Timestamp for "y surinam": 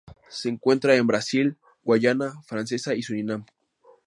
2.95-3.45